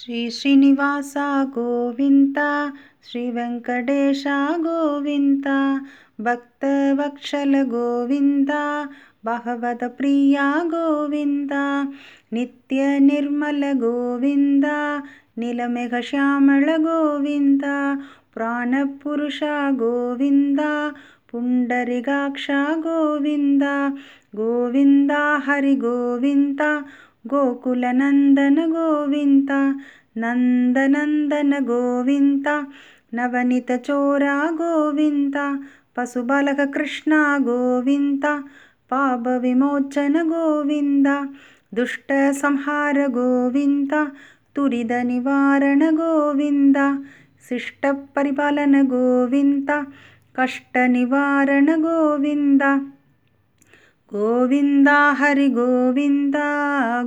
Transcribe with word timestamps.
श्रीश्रीनिवास 0.00 1.12
गोविन्द 1.54 2.38
श्रीवेङ्कटेश 3.08 4.22
गोविन्द 4.66 5.48
भक्तवत्सल 6.26 7.54
गोविन्द 7.72 8.50
भगवतप्रिया 9.26 10.46
गोविन्द 10.72 11.52
नित्यनिर्मल 12.32 13.62
गोविन्द 13.82 14.64
नीलमेघश्यामल 15.38 16.76
गोविन्द 16.86 17.64
प्राणपुरुष 18.34 19.40
गोविन्द 19.82 20.60
पुण्डरिकाक्ष 21.32 22.46
गोविन्द 22.86 23.64
गोविन्द 24.40 25.12
हरिगोविन्द 25.46 26.62
गोकुलनन्दन 27.24 28.56
गोविन्द 28.70 29.50
नन्दनन्दन 30.22 31.52
गोविन्द 31.66 32.46
नवनितचोरा 33.14 34.36
गोविन्द 34.60 35.36
पशुबालककृष्ण 35.96 37.12
गोविन्द 37.48 38.24
पापविमोचन 38.90 40.16
गोविन्द 40.28 41.08
दुष्टसंहार 41.74 43.06
गोविन्द 43.16 43.92
तुरिदनिवारण 44.56 45.82
गोविन्द 45.96 46.78
शिष्टपरिपालन 47.48 48.80
गोविन्द 48.94 49.70
कष्टनिवारण 50.36 51.68
गोविन्द 51.82 52.62
గోవింద 54.12 54.88
హరి 55.12 55.48
గోవింద 55.48 56.36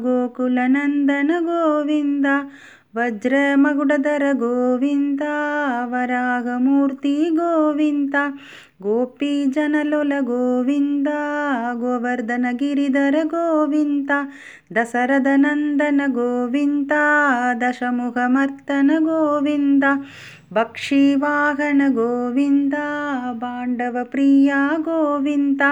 గోకులనందన 0.04 1.32
గోవింద 1.42 2.28
गोविन्द 2.96 3.02
हरिगोविन्द 3.02 4.34
गोकुलनन्दन 4.34 4.34
गोविन्द 4.34 4.34
वज्रमगुडधर 4.34 4.34
गोविन्द 4.42 5.22
वरागमूर्ति 5.92 7.14
गोविन्द 7.38 8.16
गोपीजनलोल 8.82 10.12
गोविन्द 10.28 11.08
गोवर्धनगिरिधर 11.82 13.18
गोविन्द 13.34 14.12
दशरथनन्दन 14.78 16.06
गोविन्द 16.18 16.94
दशमुखमर्तन 17.64 18.90
गोविन्द 19.08 19.86
भक्षिवाहन 20.54 21.82
गोविन्द 21.94 22.76
पाण्डवप्रिया 23.42 24.62
गोविन्द 24.88 25.64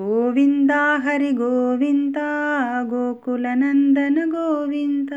गोविन्द 0.00 0.72
हरिगोविन्द 1.04 2.18
गोकुलनन्दन 2.90 4.18
गोविन्द 4.34 5.14